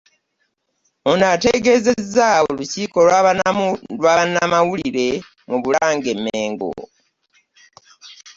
[1.09, 3.19] Ono ategeezezza olukiiko lwa
[4.05, 5.07] bannamawulire
[5.49, 6.71] mu Bulange e Mmengo